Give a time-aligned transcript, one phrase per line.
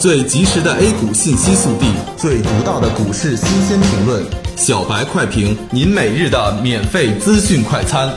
[0.00, 4.24] 最及时的 A 股信息速递，最独到的股市新鲜评论，
[4.56, 8.10] 小白快评，您每日的免费资讯快餐。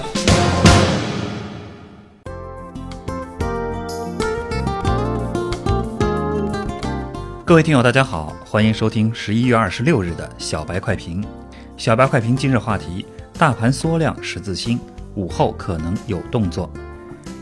[7.43, 11.21] 各位听友，大家好，欢迎收听十一月二十六日的小白快评。
[11.75, 13.05] 小白快评今日话题：
[13.38, 14.79] 大盘缩量十字星，
[15.15, 16.71] 午后可能有动作。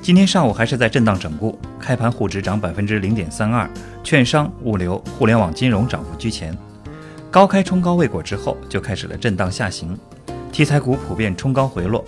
[0.02, 3.70] 今天上午还是在震荡整固，开盘沪指涨百分之零点三二，
[4.04, 6.58] 券商、物流、互联网金融涨幅居前。
[7.30, 9.95] 高开冲高未果之后，就开始了震荡下行，
[10.52, 12.04] 题材股普遍冲高回落。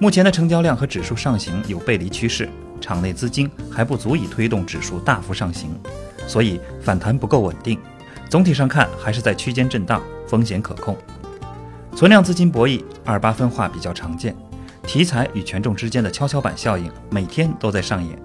[0.00, 2.48] 目前的成交量和指数上行有背离趋势，
[2.80, 5.70] 场内资金还不足以推动指数大幅上行，
[6.26, 7.78] 所以反弹不够稳定。
[8.28, 10.96] 总体上看，还是在区间震荡，风险可控。
[11.94, 14.34] 存量资金博弈，二八分化比较常见。
[14.86, 18.16] 题材与权重之间的跷跷板效应每天都在上演。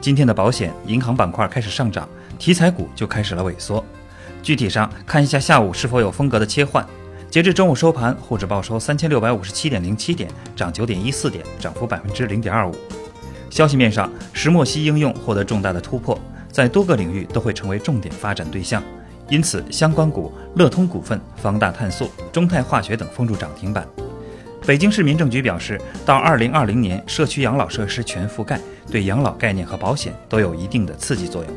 [0.00, 2.06] 今天的保险、银行板块开始上涨，
[2.38, 3.82] 题材股就开始了萎缩。
[4.42, 6.86] 具体上看一下下午是否有风格的切换。
[7.30, 12.76] 截至中午收盘，沪指报收三千六百五十七点零七点，涨九点一四点，涨幅百分之零点二五。
[13.48, 18.82] 消息面上，石墨烯应用获得重大的突破，在多个领域都会成为重点发展对象，
[19.30, 23.86] 因此相关股乐通股份、方大碳素、中泰化学等封住涨停板。
[24.64, 31.52] 北京市民政局表示，到二零二零年，社区养老设施全覆盖，对养老概念和保险都有一定的刺激作用。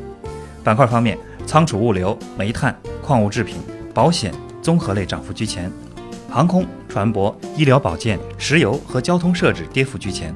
[0.64, 3.58] 板块方面，仓储物流、煤炭、矿物制品、
[3.94, 5.70] 保险、综合类涨幅居前，
[6.28, 10.34] 航空、船舶、医疗保健、石油和交通设置跌幅居前。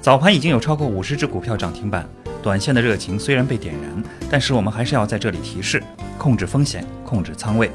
[0.00, 2.04] 早盘已经有超过五十只股票涨停板，
[2.42, 5.80] 短线的热情虽然被点燃，但是我们还是要在这里提示：
[6.18, 7.70] 控制风险，控制仓位。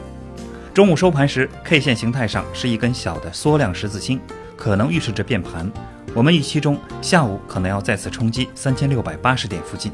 [0.78, 4.22] 中午收盘时，K 线形态上是一根小的缩量十字星，
[4.56, 5.68] 可能预示着变盘。
[6.14, 9.92] 我们预期中下午可能要再次冲击三千六百八十点附近。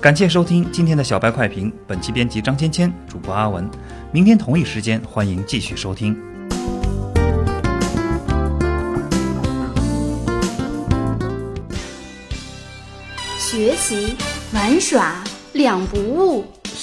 [0.00, 3.70] 感谢收听今天的小白快评，本期编辑张芊芊，主播阿文。
[4.10, 6.20] 明天同一时间欢迎继续收听。
[13.38, 14.16] 学习
[14.52, 15.22] 玩耍
[15.52, 16.44] 两不误。